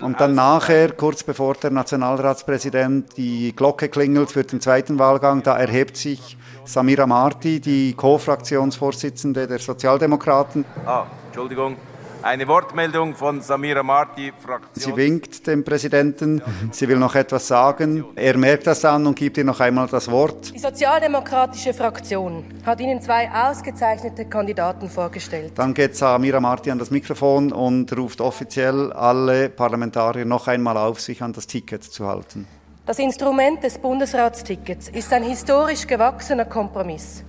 Und 0.00 0.20
dann 0.20 0.34
nachher, 0.34 0.92
kurz 0.92 1.22
bevor 1.22 1.54
der 1.54 1.70
Nationalratspräsident 1.70 3.16
die 3.16 3.54
Glocke 3.54 3.88
klingelt 3.88 4.32
für 4.32 4.44
den 4.44 4.60
zweiten 4.60 4.98
Wahlgang, 4.98 5.42
da 5.42 5.56
erhebt 5.56 5.96
sich 5.96 6.36
Samira 6.64 7.06
Marti, 7.06 7.60
die 7.60 7.94
Co-Fraktionsvorsitzende 7.94 9.46
der 9.46 9.58
Sozialdemokraten. 9.58 10.64
Ah, 10.86 11.06
Entschuldigung. 11.26 11.76
Eine 12.22 12.46
Wortmeldung 12.46 13.16
von 13.16 13.40
Samira 13.40 13.82
Marti, 13.82 14.32
Fraktion. 14.38 14.72
Sie 14.74 14.96
winkt 14.96 15.46
dem 15.46 15.64
Präsidenten, 15.64 16.40
sie 16.70 16.86
will 16.86 16.98
noch 16.98 17.16
etwas 17.16 17.48
sagen. 17.48 18.04
Er 18.14 18.38
merkt 18.38 18.68
das 18.68 18.84
an 18.84 19.06
und 19.06 19.16
gibt 19.16 19.38
ihr 19.38 19.44
noch 19.44 19.58
einmal 19.58 19.88
das 19.88 20.08
Wort. 20.08 20.54
Die 20.54 20.58
Sozialdemokratische 20.58 21.74
Fraktion 21.74 22.44
hat 22.64 22.80
Ihnen 22.80 23.02
zwei 23.02 23.28
ausgezeichnete 23.28 24.26
Kandidaten 24.26 24.88
vorgestellt. 24.88 25.52
Dann 25.56 25.74
geht 25.74 25.96
Samira 25.96 26.38
Marti 26.38 26.70
an 26.70 26.78
das 26.78 26.92
Mikrofon 26.92 27.50
und 27.50 27.96
ruft 27.96 28.20
offiziell 28.20 28.92
alle 28.92 29.48
Parlamentarier 29.48 30.24
noch 30.24 30.46
einmal 30.46 30.76
auf, 30.76 31.00
sich 31.00 31.22
an 31.22 31.32
das 31.32 31.48
Ticket 31.48 31.82
zu 31.82 32.06
halten. 32.06 32.46
Das 32.86 32.98
Instrument 32.98 33.64
des 33.64 33.78
Bundesratstickets 33.78 34.88
ist 34.88 35.12
ein 35.12 35.24
historisch 35.24 35.86
gewachsener 35.86 36.44
Kompromiss. 36.44 37.24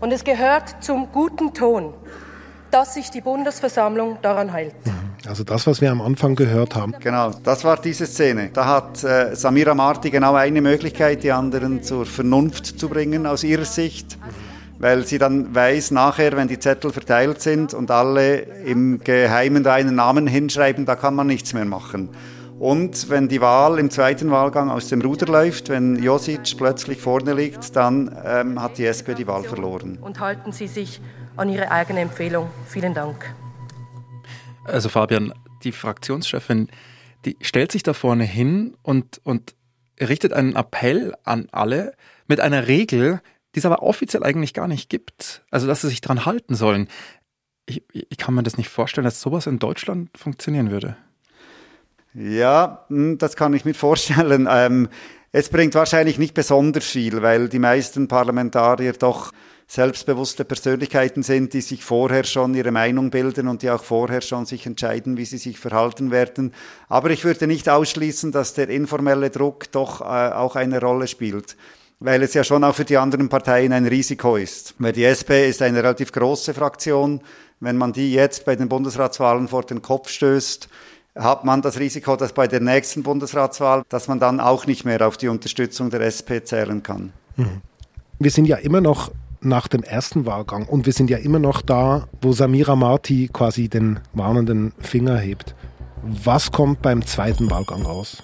Und 0.00 0.12
es 0.12 0.24
gehört 0.24 0.82
zum 0.82 1.10
guten 1.12 1.52
Ton, 1.52 1.92
dass 2.70 2.94
sich 2.94 3.10
die 3.10 3.20
Bundesversammlung 3.20 4.18
daran 4.22 4.52
hält. 4.52 4.74
Also 5.26 5.44
das, 5.44 5.66
was 5.66 5.80
wir 5.80 5.90
am 5.90 6.00
Anfang 6.00 6.36
gehört 6.36 6.74
haben. 6.74 6.94
Genau, 7.00 7.30
das 7.42 7.64
war 7.64 7.80
diese 7.80 8.06
Szene. 8.06 8.50
Da 8.52 8.66
hat 8.66 9.02
äh, 9.04 9.34
Samira 9.34 9.74
Marti 9.74 10.10
genau 10.10 10.34
eine 10.34 10.60
Möglichkeit, 10.60 11.22
die 11.22 11.32
anderen 11.32 11.82
zur 11.82 12.06
Vernunft 12.06 12.78
zu 12.78 12.88
bringen 12.88 13.26
aus 13.26 13.44
ihrer 13.44 13.64
Sicht. 13.64 14.16
Weil 14.78 15.04
sie 15.04 15.18
dann 15.18 15.54
weiß, 15.54 15.90
nachher, 15.90 16.36
wenn 16.36 16.46
die 16.46 16.60
Zettel 16.60 16.92
verteilt 16.92 17.42
sind 17.42 17.74
und 17.74 17.90
alle 17.90 18.36
im 18.64 19.00
Geheimen 19.00 19.64
da 19.64 19.74
einen 19.74 19.96
Namen 19.96 20.28
hinschreiben, 20.28 20.86
da 20.86 20.94
kann 20.94 21.16
man 21.16 21.26
nichts 21.26 21.52
mehr 21.52 21.64
machen. 21.64 22.10
Und 22.60 23.08
wenn 23.08 23.28
die 23.28 23.40
Wahl 23.40 23.78
im 23.78 23.90
zweiten 23.90 24.30
Wahlgang 24.30 24.70
aus 24.70 24.88
dem 24.88 25.00
Ruder 25.00 25.26
läuft, 25.26 25.68
wenn 25.68 26.00
Josic 26.02 26.56
plötzlich 26.56 27.00
vorne 27.00 27.32
liegt, 27.34 27.76
dann 27.76 28.16
ähm, 28.24 28.60
hat 28.60 28.78
die 28.78 28.86
SP 28.86 29.14
die 29.14 29.26
Wahl 29.26 29.44
verloren. 29.44 29.98
Und 30.00 30.18
halten 30.18 30.50
Sie 30.50 30.66
sich 30.66 31.00
an 31.38 31.48
Ihre 31.48 31.70
eigene 31.70 32.00
Empfehlung. 32.00 32.50
Vielen 32.66 32.94
Dank. 32.94 33.34
Also 34.64 34.88
Fabian, 34.88 35.32
die 35.62 35.72
Fraktionschefin, 35.72 36.68
die 37.24 37.36
stellt 37.40 37.72
sich 37.72 37.82
da 37.82 37.94
vorne 37.94 38.24
hin 38.24 38.76
und, 38.82 39.20
und 39.24 39.54
richtet 40.00 40.32
einen 40.32 40.56
Appell 40.56 41.14
an 41.24 41.48
alle 41.52 41.94
mit 42.26 42.40
einer 42.40 42.66
Regel, 42.68 43.20
die 43.54 43.60
es 43.60 43.66
aber 43.66 43.82
offiziell 43.82 44.22
eigentlich 44.24 44.54
gar 44.54 44.68
nicht 44.68 44.90
gibt. 44.90 45.42
Also 45.50 45.66
dass 45.66 45.80
sie 45.80 45.88
sich 45.88 46.00
daran 46.00 46.26
halten 46.26 46.54
sollen. 46.54 46.88
Ich, 47.66 47.82
ich 47.92 48.18
kann 48.18 48.34
mir 48.34 48.42
das 48.42 48.56
nicht 48.56 48.68
vorstellen, 48.68 49.04
dass 49.04 49.20
sowas 49.20 49.46
in 49.46 49.58
Deutschland 49.58 50.16
funktionieren 50.16 50.70
würde. 50.70 50.96
Ja, 52.14 52.84
hm, 52.88 53.18
das 53.18 53.36
kann 53.36 53.54
ich 53.54 53.64
mir 53.64 53.74
vorstellen. 53.74 54.48
Ähm, 54.50 54.88
es 55.32 55.48
bringt 55.50 55.74
wahrscheinlich 55.74 56.18
nicht 56.18 56.34
besonders 56.34 56.86
viel, 56.86 57.22
weil 57.22 57.48
die 57.48 57.58
meisten 57.58 58.08
Parlamentarier 58.08 58.92
doch 58.92 59.32
selbstbewusste 59.70 60.46
Persönlichkeiten 60.46 61.22
sind, 61.22 61.52
die 61.52 61.60
sich 61.60 61.84
vorher 61.84 62.24
schon 62.24 62.54
ihre 62.54 62.72
Meinung 62.72 63.10
bilden 63.10 63.48
und 63.48 63.62
die 63.62 63.70
auch 63.70 63.84
vorher 63.84 64.22
schon 64.22 64.46
sich 64.46 64.64
entscheiden, 64.64 65.18
wie 65.18 65.26
sie 65.26 65.36
sich 65.36 65.58
verhalten 65.58 66.10
werden. 66.10 66.54
Aber 66.88 67.10
ich 67.10 67.24
würde 67.24 67.46
nicht 67.46 67.68
ausschließen, 67.68 68.32
dass 68.32 68.54
der 68.54 68.70
informelle 68.70 69.28
Druck 69.28 69.70
doch 69.70 70.00
äh, 70.00 70.04
auch 70.04 70.56
eine 70.56 70.80
Rolle 70.80 71.06
spielt 71.06 71.56
weil 72.00 72.22
es 72.22 72.34
ja 72.34 72.44
schon 72.44 72.64
auch 72.64 72.74
für 72.74 72.84
die 72.84 72.96
anderen 72.96 73.28
Parteien 73.28 73.72
ein 73.72 73.86
Risiko 73.86 74.36
ist. 74.36 74.74
Weil 74.78 74.92
die 74.92 75.04
SP 75.04 75.48
ist 75.48 75.62
eine 75.62 75.78
relativ 75.78 76.12
große 76.12 76.54
Fraktion. 76.54 77.20
Wenn 77.60 77.76
man 77.76 77.92
die 77.92 78.12
jetzt 78.12 78.44
bei 78.44 78.54
den 78.54 78.68
Bundesratswahlen 78.68 79.48
vor 79.48 79.64
den 79.64 79.82
Kopf 79.82 80.08
stößt, 80.08 80.68
hat 81.16 81.44
man 81.44 81.60
das 81.60 81.80
Risiko, 81.80 82.14
dass 82.14 82.32
bei 82.32 82.46
der 82.46 82.60
nächsten 82.60 83.02
Bundesratswahl, 83.02 83.82
dass 83.88 84.06
man 84.06 84.20
dann 84.20 84.38
auch 84.38 84.66
nicht 84.66 84.84
mehr 84.84 85.04
auf 85.06 85.16
die 85.16 85.26
Unterstützung 85.26 85.90
der 85.90 86.02
SP 86.06 86.44
zählen 86.44 86.82
kann. 86.84 87.12
Mhm. 87.36 87.62
Wir 88.20 88.30
sind 88.30 88.46
ja 88.46 88.56
immer 88.56 88.80
noch 88.80 89.10
nach 89.40 89.68
dem 89.68 89.82
ersten 89.82 90.26
Wahlgang 90.26 90.66
und 90.66 90.86
wir 90.86 90.92
sind 90.92 91.10
ja 91.10 91.18
immer 91.18 91.38
noch 91.38 91.62
da, 91.62 92.08
wo 92.20 92.32
Samira 92.32 92.76
Marti 92.76 93.28
quasi 93.32 93.68
den 93.68 94.00
warnenden 94.12 94.72
Finger 94.80 95.18
hebt. 95.18 95.54
Was 96.02 96.52
kommt 96.52 96.82
beim 96.82 97.04
zweiten 97.04 97.50
Wahlgang 97.50 97.82
raus? 97.82 98.22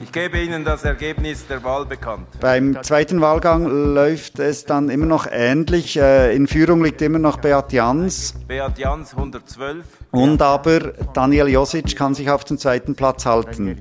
Ich 0.00 0.12
gebe 0.12 0.38
Ihnen 0.38 0.64
das 0.64 0.84
Ergebnis 0.84 1.46
der 1.48 1.64
Wahl 1.64 1.84
bekannt. 1.84 2.28
Beim 2.40 2.80
zweiten 2.84 3.20
Wahlgang 3.20 3.66
läuft 3.66 4.38
es 4.38 4.64
dann 4.64 4.90
immer 4.90 5.06
noch 5.06 5.26
ähnlich. 5.28 5.98
Äh, 5.98 6.36
in 6.36 6.46
Führung 6.46 6.84
liegt 6.84 7.02
immer 7.02 7.18
noch 7.18 7.38
Beat 7.38 7.72
Jans. 7.72 8.34
Beat 8.46 8.78
Jans 8.78 9.12
112. 9.12 9.84
Und 10.12 10.40
aber 10.40 10.92
Daniel 11.14 11.48
Josic 11.48 11.96
kann 11.96 12.14
sich 12.14 12.30
auf 12.30 12.44
den 12.44 12.58
zweiten 12.58 12.94
Platz 12.94 13.26
halten. 13.26 13.76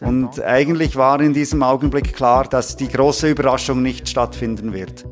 Und 0.00 0.42
eigentlich 0.42 0.96
war 0.96 1.20
in 1.20 1.34
diesem 1.34 1.62
Augenblick 1.62 2.14
klar, 2.14 2.44
dass 2.44 2.76
die 2.76 2.88
große 2.88 3.28
Überraschung 3.28 3.82
nicht 3.82 4.08
stattfinden 4.08 4.72
wird. 4.72 5.04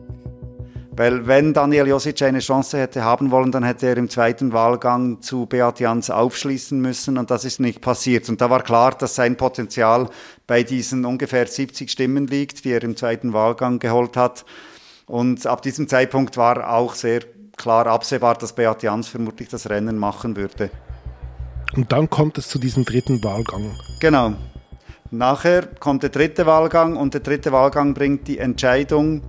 Weil 0.92 1.26
wenn 1.28 1.52
Daniel 1.54 1.86
Josic 1.86 2.20
eine 2.22 2.40
Chance 2.40 2.78
hätte 2.78 3.04
haben 3.04 3.30
wollen, 3.30 3.52
dann 3.52 3.62
hätte 3.62 3.86
er 3.86 3.96
im 3.96 4.10
zweiten 4.10 4.52
Wahlgang 4.52 5.22
zu 5.22 5.46
Beat 5.46 5.78
Jans 5.78 6.10
aufschließen 6.10 6.80
müssen 6.80 7.16
und 7.16 7.30
das 7.30 7.44
ist 7.44 7.60
nicht 7.60 7.80
passiert. 7.80 8.28
Und 8.28 8.40
da 8.40 8.50
war 8.50 8.62
klar, 8.62 8.92
dass 8.92 9.14
sein 9.14 9.36
Potenzial 9.36 10.08
bei 10.48 10.64
diesen 10.64 11.04
ungefähr 11.04 11.46
70 11.46 11.90
Stimmen 11.90 12.26
liegt, 12.26 12.64
die 12.64 12.72
er 12.72 12.82
im 12.82 12.96
zweiten 12.96 13.32
Wahlgang 13.32 13.78
geholt 13.78 14.16
hat. 14.16 14.44
Und 15.06 15.46
ab 15.46 15.62
diesem 15.62 15.86
Zeitpunkt 15.86 16.36
war 16.36 16.72
auch 16.72 16.94
sehr 16.94 17.20
klar 17.56 17.86
absehbar, 17.86 18.34
dass 18.34 18.52
Beat 18.54 18.82
Jans 18.82 19.06
vermutlich 19.06 19.48
das 19.48 19.70
Rennen 19.70 19.96
machen 19.96 20.34
würde. 20.34 20.70
Und 21.76 21.92
dann 21.92 22.10
kommt 22.10 22.36
es 22.38 22.48
zu 22.48 22.58
diesem 22.58 22.84
dritten 22.84 23.22
Wahlgang. 23.22 23.76
Genau. 24.00 24.34
Nachher 25.12 25.66
kommt 25.66 26.02
der 26.02 26.10
dritte 26.10 26.46
Wahlgang 26.46 26.96
und 26.96 27.14
der 27.14 27.20
dritte 27.20 27.52
Wahlgang 27.52 27.94
bringt 27.94 28.28
die 28.28 28.38
Entscheidung, 28.38 29.22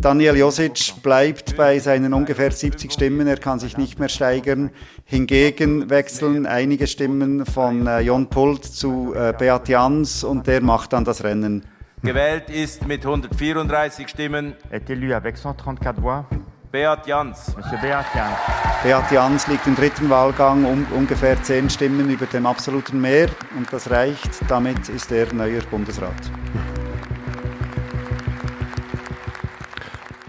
Daniel 0.00 0.36
Josic 0.36 1.02
bleibt 1.02 1.56
bei 1.56 1.78
seinen 1.80 2.14
ungefähr 2.14 2.52
70 2.52 2.92
Stimmen, 2.92 3.26
er 3.26 3.36
kann 3.36 3.58
sich 3.58 3.76
nicht 3.76 3.98
mehr 3.98 4.08
steigern. 4.08 4.70
Hingegen 5.04 5.90
wechseln 5.90 6.46
einige 6.46 6.86
Stimmen 6.86 7.44
von 7.44 7.86
äh, 7.86 8.00
Jon 8.00 8.28
Pult 8.28 8.64
zu 8.64 9.12
äh, 9.14 9.32
Beat 9.36 9.68
Jans 9.68 10.22
und 10.22 10.46
der 10.46 10.60
macht 10.60 10.92
dann 10.92 11.04
das 11.04 11.24
Rennen. 11.24 11.64
Gewählt 12.02 12.48
ist 12.48 12.86
mit 12.86 13.04
134 13.04 14.08
Stimmen. 14.08 14.54
Est 14.70 14.88
élu 14.88 15.12
avec 15.12 15.36
134 15.36 16.00
voix. 16.00 16.24
Beat 16.70 17.06
Jans. 17.06 17.56
Monsieur 17.56 17.78
Beat 17.78 18.06
Jans. 18.14 18.36
Beat 18.84 19.10
Jans 19.10 19.48
liegt 19.48 19.66
im 19.66 19.74
dritten 19.74 20.08
Wahlgang 20.08 20.64
um 20.64 20.86
ungefähr 20.96 21.42
10 21.42 21.70
Stimmen 21.70 22.08
über 22.08 22.26
dem 22.26 22.46
absoluten 22.46 23.00
Mehr 23.00 23.28
und 23.56 23.72
das 23.72 23.90
reicht. 23.90 24.30
Damit 24.46 24.88
ist 24.88 25.10
er 25.10 25.32
neuer 25.34 25.62
Bundesrat. 25.70 26.14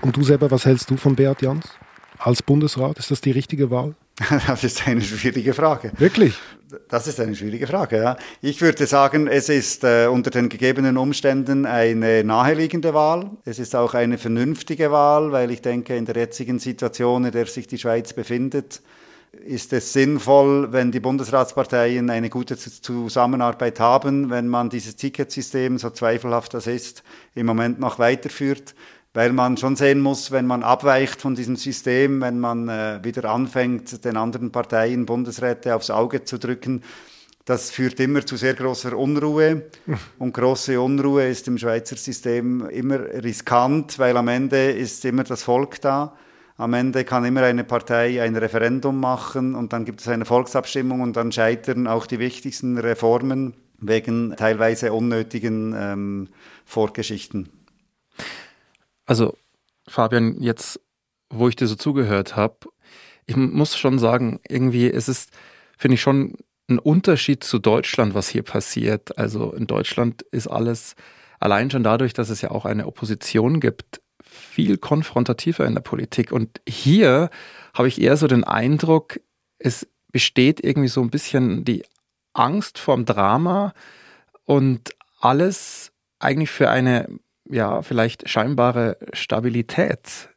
Und 0.01 0.15
du 0.15 0.23
selber, 0.23 0.49
was 0.49 0.65
hältst 0.65 0.89
du 0.89 0.97
von 0.97 1.15
Beat 1.15 1.41
Jans 1.41 1.65
als 2.17 2.41
Bundesrat? 2.41 2.97
Ist 2.99 3.11
das 3.11 3.21
die 3.21 3.31
richtige 3.31 3.69
Wahl? 3.69 3.95
Das 4.47 4.63
ist 4.63 4.87
eine 4.87 5.01
schwierige 5.01 5.53
Frage. 5.53 5.91
Wirklich? 5.97 6.35
Das 6.87 7.07
ist 7.07 7.19
eine 7.19 7.35
schwierige 7.35 7.65
Frage, 7.65 7.97
ja. 7.97 8.17
Ich 8.41 8.61
würde 8.61 8.85
sagen, 8.85 9.27
es 9.27 9.49
ist 9.49 9.83
äh, 9.83 10.07
unter 10.07 10.29
den 10.29 10.49
gegebenen 10.49 10.97
Umständen 10.97 11.65
eine 11.65 12.23
naheliegende 12.23 12.93
Wahl. 12.93 13.31
Es 13.45 13.57
ist 13.57 13.75
auch 13.75 13.93
eine 13.93 14.17
vernünftige 14.17 14.91
Wahl, 14.91 15.31
weil 15.31 15.49
ich 15.51 15.61
denke, 15.61 15.95
in 15.95 16.05
der 16.05 16.15
jetzigen 16.15 16.59
Situation, 16.59 17.25
in 17.25 17.31
der 17.31 17.47
sich 17.47 17.67
die 17.67 17.79
Schweiz 17.79 18.13
befindet, 18.13 18.81
ist 19.45 19.73
es 19.73 19.93
sinnvoll, 19.93 20.71
wenn 20.71 20.91
die 20.91 20.99
Bundesratsparteien 20.99 22.09
eine 22.09 22.29
gute 22.29 22.57
Zusammenarbeit 22.57 23.79
haben, 23.79 24.29
wenn 24.29 24.47
man 24.47 24.69
dieses 24.69 24.95
Ticketsystem, 24.95 25.77
so 25.77 25.89
zweifelhaft 25.89 26.53
das 26.53 26.67
ist, 26.67 27.03
im 27.35 27.45
Moment 27.45 27.79
noch 27.79 27.99
weiterführt 27.99 28.75
weil 29.13 29.33
man 29.33 29.57
schon 29.57 29.75
sehen 29.75 30.01
muss, 30.01 30.31
wenn 30.31 30.45
man 30.45 30.63
abweicht 30.63 31.21
von 31.21 31.35
diesem 31.35 31.55
System, 31.55 32.21
wenn 32.21 32.39
man 32.39 32.69
äh, 32.69 32.99
wieder 33.03 33.29
anfängt, 33.29 34.05
den 34.05 34.17
anderen 34.17 34.51
Parteien 34.51 35.05
Bundesräte 35.05 35.75
aufs 35.75 35.89
Auge 35.89 36.23
zu 36.23 36.37
drücken, 36.37 36.83
das 37.45 37.71
führt 37.71 37.99
immer 37.99 38.23
zu 38.23 38.37
sehr 38.37 38.53
großer 38.53 38.95
Unruhe. 38.95 39.63
Und 40.19 40.33
große 40.33 40.79
Unruhe 40.79 41.27
ist 41.27 41.47
im 41.47 41.57
Schweizer 41.57 41.95
System 41.95 42.69
immer 42.69 42.99
riskant, 42.99 43.97
weil 43.97 44.15
am 44.17 44.27
Ende 44.27 44.69
ist 44.71 45.03
immer 45.05 45.23
das 45.23 45.41
Volk 45.41 45.81
da. 45.81 46.15
Am 46.57 46.73
Ende 46.73 47.05
kann 47.05 47.25
immer 47.25 47.41
eine 47.41 47.63
Partei 47.63 48.21
ein 48.21 48.35
Referendum 48.35 48.99
machen 48.99 49.55
und 49.55 49.73
dann 49.73 49.85
gibt 49.85 50.01
es 50.01 50.07
eine 50.09 50.25
Volksabstimmung 50.25 51.01
und 51.01 51.15
dann 51.15 51.31
scheitern 51.31 51.87
auch 51.87 52.05
die 52.05 52.19
wichtigsten 52.19 52.77
Reformen 52.77 53.55
wegen 53.79 54.35
teilweise 54.35 54.93
unnötigen 54.93 55.73
ähm, 55.75 56.27
Vorgeschichten. 56.65 57.49
Also, 59.09 59.35
Fabian, 59.87 60.39
jetzt, 60.39 60.79
wo 61.31 61.49
ich 61.49 61.55
dir 61.55 61.65
so 61.65 61.73
zugehört 61.73 62.35
habe, 62.35 62.69
ich 63.25 63.35
muss 63.35 63.75
schon 63.75 63.97
sagen, 63.97 64.39
irgendwie 64.47 64.85
ist 64.85 65.07
es, 65.07 65.29
finde 65.79 65.95
ich 65.95 66.01
schon 66.01 66.35
ein 66.69 66.77
Unterschied 66.77 67.43
zu 67.43 67.57
Deutschland, 67.57 68.13
was 68.13 68.29
hier 68.29 68.43
passiert. 68.43 69.17
Also 69.17 69.51
in 69.51 69.65
Deutschland 69.65 70.21
ist 70.31 70.45
alles 70.45 70.93
allein 71.39 71.71
schon 71.71 71.81
dadurch, 71.81 72.13
dass 72.13 72.29
es 72.29 72.41
ja 72.41 72.51
auch 72.51 72.65
eine 72.65 72.85
Opposition 72.85 73.59
gibt, 73.59 73.99
viel 74.23 74.77
konfrontativer 74.77 75.65
in 75.65 75.73
der 75.73 75.81
Politik. 75.81 76.31
Und 76.31 76.61
hier 76.69 77.31
habe 77.73 77.87
ich 77.87 77.99
eher 77.99 78.15
so 78.15 78.27
den 78.27 78.43
Eindruck, 78.43 79.19
es 79.57 79.87
besteht 80.11 80.63
irgendwie 80.63 80.87
so 80.87 81.01
ein 81.01 81.09
bisschen 81.09 81.65
die 81.65 81.83
Angst 82.33 82.77
vorm 82.77 83.05
Drama 83.05 83.73
und 84.45 84.91
alles 85.19 85.93
eigentlich 86.19 86.51
für 86.51 86.69
eine 86.69 87.07
ja, 87.49 87.81
vielleicht 87.81 88.29
scheinbare 88.29 88.97
Stabilität, 89.13 90.29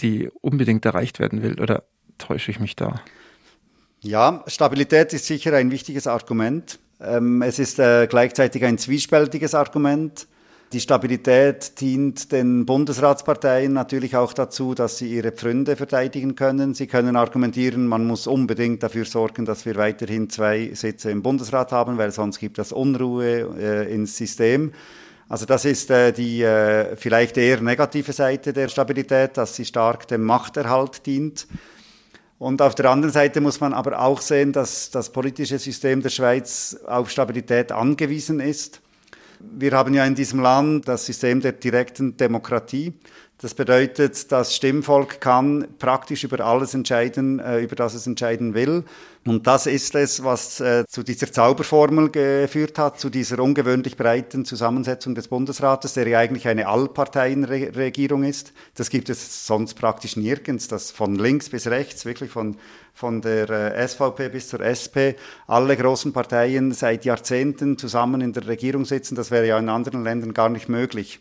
die 0.00 0.28
unbedingt 0.40 0.84
erreicht 0.84 1.18
werden 1.18 1.42
will? 1.42 1.60
Oder 1.60 1.84
täusche 2.18 2.50
ich 2.50 2.60
mich 2.60 2.76
da? 2.76 3.00
Ja, 4.00 4.44
Stabilität 4.46 5.12
ist 5.12 5.26
sicher 5.26 5.52
ein 5.54 5.70
wichtiges 5.70 6.06
Argument. 6.06 6.78
Ähm, 7.00 7.42
es 7.42 7.58
ist 7.58 7.78
äh, 7.78 8.06
gleichzeitig 8.08 8.64
ein 8.64 8.78
zwiespältiges 8.78 9.54
Argument. 9.54 10.28
Die 10.72 10.80
Stabilität 10.80 11.80
dient 11.80 12.30
den 12.30 12.66
Bundesratsparteien 12.66 13.72
natürlich 13.72 14.16
auch 14.16 14.34
dazu, 14.34 14.74
dass 14.74 14.98
sie 14.98 15.08
ihre 15.14 15.32
Pfründe 15.32 15.76
verteidigen 15.76 16.34
können. 16.34 16.74
Sie 16.74 16.86
können 16.86 17.16
argumentieren, 17.16 17.86
man 17.86 18.06
muss 18.06 18.26
unbedingt 18.26 18.82
dafür 18.82 19.06
sorgen, 19.06 19.46
dass 19.46 19.64
wir 19.64 19.76
weiterhin 19.76 20.28
zwei 20.28 20.70
Sitze 20.74 21.10
im 21.10 21.22
Bundesrat 21.22 21.72
haben, 21.72 21.96
weil 21.96 22.12
sonst 22.12 22.38
gibt 22.38 22.58
es 22.58 22.70
Unruhe 22.70 23.48
äh, 23.58 23.92
ins 23.92 24.18
System. 24.18 24.72
Also 25.28 25.44
das 25.44 25.64
ist 25.66 25.90
äh, 25.90 26.12
die 26.12 26.42
äh, 26.42 26.96
vielleicht 26.96 27.36
eher 27.36 27.60
negative 27.60 28.12
Seite 28.12 28.52
der 28.52 28.68
Stabilität, 28.68 29.36
dass 29.36 29.54
sie 29.54 29.66
stark 29.66 30.08
dem 30.08 30.24
Machterhalt 30.24 31.04
dient. 31.04 31.46
Und 32.38 32.62
auf 32.62 32.74
der 32.74 32.90
anderen 32.90 33.12
Seite 33.12 33.40
muss 33.40 33.60
man 33.60 33.74
aber 33.74 34.00
auch 34.00 34.20
sehen, 34.20 34.52
dass 34.52 34.90
das 34.90 35.10
politische 35.10 35.58
System 35.58 36.02
der 36.02 36.10
Schweiz 36.10 36.78
auf 36.86 37.10
Stabilität 37.10 37.72
angewiesen 37.72 38.40
ist. 38.40 38.80
Wir 39.40 39.72
haben 39.72 39.92
ja 39.92 40.04
in 40.06 40.14
diesem 40.14 40.40
Land 40.40 40.88
das 40.88 41.04
System 41.04 41.40
der 41.40 41.52
direkten 41.52 42.16
Demokratie. 42.16 42.94
Das 43.40 43.54
bedeutet, 43.54 44.32
das 44.32 44.56
Stimmvolk 44.56 45.20
kann 45.20 45.68
praktisch 45.78 46.24
über 46.24 46.40
alles 46.40 46.74
entscheiden, 46.74 47.38
äh, 47.38 47.60
über 47.60 47.76
das 47.76 47.94
es 47.94 48.04
entscheiden 48.04 48.52
will. 48.52 48.82
Und 49.24 49.46
das 49.46 49.66
ist 49.66 49.94
es, 49.94 50.24
was 50.24 50.58
äh, 50.58 50.84
zu 50.88 51.04
dieser 51.04 51.30
Zauberformel 51.30 52.10
geführt 52.10 52.80
hat, 52.80 52.98
zu 52.98 53.10
dieser 53.10 53.38
ungewöhnlich 53.38 53.96
breiten 53.96 54.44
Zusammensetzung 54.44 55.14
des 55.14 55.28
Bundesrates, 55.28 55.94
der 55.94 56.08
ja 56.08 56.18
eigentlich 56.18 56.48
eine 56.48 56.66
Allparteienregierung 56.66 58.24
ist. 58.24 58.52
Das 58.74 58.90
gibt 58.90 59.08
es 59.08 59.46
sonst 59.46 59.74
praktisch 59.74 60.16
nirgends, 60.16 60.66
dass 60.66 60.90
von 60.90 61.14
links 61.14 61.48
bis 61.48 61.68
rechts, 61.68 62.06
wirklich 62.06 62.32
von, 62.32 62.56
von 62.92 63.20
der 63.20 63.48
äh, 63.50 63.86
SVP 63.86 64.30
bis 64.30 64.48
zur 64.48 64.62
SP, 64.66 65.14
alle 65.46 65.76
großen 65.76 66.12
Parteien 66.12 66.72
seit 66.72 67.04
Jahrzehnten 67.04 67.78
zusammen 67.78 68.20
in 68.20 68.32
der 68.32 68.48
Regierung 68.48 68.84
sitzen. 68.84 69.14
Das 69.14 69.30
wäre 69.30 69.46
ja 69.46 69.60
in 69.60 69.68
anderen 69.68 70.02
Ländern 70.02 70.34
gar 70.34 70.48
nicht 70.48 70.68
möglich. 70.68 71.20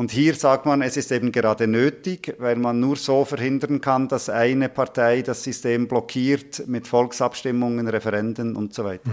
Und 0.00 0.10
hier 0.12 0.34
sagt 0.34 0.64
man, 0.64 0.80
es 0.80 0.96
ist 0.96 1.12
eben 1.12 1.30
gerade 1.30 1.66
nötig, 1.66 2.34
weil 2.38 2.56
man 2.56 2.80
nur 2.80 2.96
so 2.96 3.26
verhindern 3.26 3.82
kann, 3.82 4.08
dass 4.08 4.30
eine 4.30 4.70
Partei 4.70 5.20
das 5.20 5.44
System 5.44 5.88
blockiert 5.88 6.66
mit 6.66 6.88
Volksabstimmungen, 6.88 7.86
Referenden 7.86 8.56
und 8.56 8.72
so 8.72 8.86
weiter. 8.86 9.10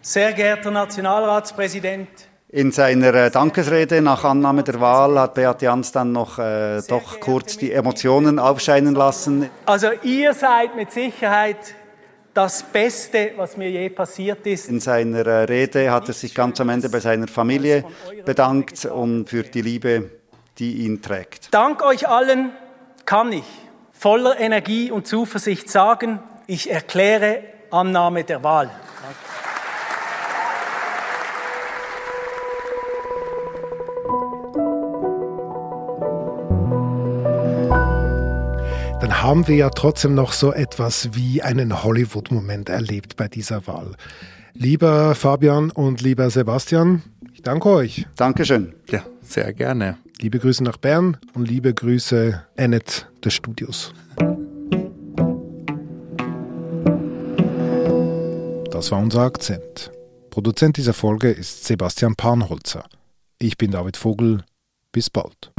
Sehr 0.00 0.32
geehrter 0.32 0.70
Nationalratspräsident, 0.70 2.08
in 2.48 2.72
seiner 2.72 3.12
äh, 3.12 3.30
Dankesrede 3.30 4.00
nach 4.00 4.24
Annahme 4.24 4.62
der 4.62 4.80
Wahl 4.80 5.20
hat 5.20 5.34
Beat 5.34 5.60
Jans 5.60 5.92
dann 5.92 6.12
noch 6.12 6.38
äh, 6.38 6.80
doch 6.88 7.20
kurz 7.20 7.58
die 7.58 7.72
Emotionen 7.72 8.38
aufscheinen 8.38 8.94
lassen. 8.94 9.50
Also 9.66 9.88
ihr 10.02 10.32
seid 10.32 10.74
mit 10.76 10.92
Sicherheit 10.92 11.74
das 12.32 12.62
Beste, 12.62 13.32
was 13.36 13.58
mir 13.58 13.70
je 13.70 13.90
passiert 13.90 14.46
ist. 14.46 14.70
In 14.70 14.80
seiner 14.80 15.26
äh, 15.26 15.44
Rede 15.44 15.90
hat 15.90 16.08
er 16.08 16.14
sich 16.14 16.34
ganz 16.34 16.58
am 16.58 16.70
Ende 16.70 16.88
bei 16.88 17.00
seiner 17.00 17.28
Familie 17.28 17.84
bedankt 18.24 18.86
und 18.86 19.28
für 19.28 19.42
die 19.42 19.60
Liebe, 19.60 20.21
die 20.58 20.84
ihn 20.84 21.02
trägt. 21.02 21.52
Dank 21.52 21.82
euch 21.82 22.08
allen 22.08 22.50
kann 23.04 23.32
ich 23.32 23.44
voller 23.92 24.38
Energie 24.38 24.90
und 24.90 25.06
Zuversicht 25.06 25.70
sagen, 25.70 26.20
ich 26.46 26.70
erkläre 26.70 27.42
Annahme 27.70 28.24
der 28.24 28.42
Wahl. 28.42 28.70
dann 39.02 39.20
haben 39.20 39.48
wir 39.48 39.56
ja 39.56 39.70
trotzdem 39.70 40.14
noch 40.14 40.32
so 40.32 40.52
etwas 40.52 41.10
wie 41.12 41.42
einen 41.42 41.82
Hollywood-Moment 41.82 42.68
erlebt 42.68 43.16
bei 43.16 43.26
dieser 43.26 43.66
Wahl. 43.66 43.96
Lieber 44.54 45.16
Fabian 45.16 45.70
und 45.72 46.00
lieber 46.00 46.30
Sebastian, 46.30 47.02
ich 47.34 47.42
danke 47.42 47.68
euch. 47.68 48.06
Dankeschön. 48.16 48.74
Ja, 48.88 49.02
sehr 49.20 49.52
gerne. 49.52 49.98
Liebe 50.22 50.38
Grüße 50.38 50.62
nach 50.62 50.76
Bern 50.76 51.16
und 51.34 51.48
liebe 51.48 51.74
Grüße 51.74 52.46
Annette 52.56 53.06
des 53.24 53.34
Studios. 53.34 53.92
Das 58.70 58.92
war 58.92 59.00
unser 59.00 59.22
Akzent. 59.22 59.90
Produzent 60.30 60.76
dieser 60.76 60.94
Folge 60.94 61.28
ist 61.28 61.64
Sebastian 61.64 62.14
Panholzer. 62.14 62.84
Ich 63.40 63.58
bin 63.58 63.72
David 63.72 63.96
Vogel. 63.96 64.44
Bis 64.92 65.10
bald. 65.10 65.50